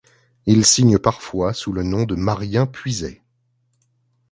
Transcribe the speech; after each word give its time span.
Il 0.47 0.65
signe 0.65 0.97
parfois 0.97 1.53
sous 1.53 1.73
le 1.73 1.83
nom 1.83 2.05
de 2.05 2.15
Marien 2.15 2.65
Puisaye. 2.65 3.21